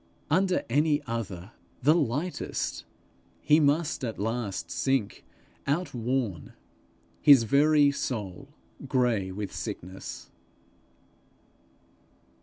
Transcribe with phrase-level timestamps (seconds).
[0.31, 1.51] Under any other,
[1.83, 2.85] the lightest,
[3.39, 5.23] he must at last sink
[5.67, 6.53] outworn,
[7.21, 8.47] his very soul
[8.87, 10.31] gray with sickness!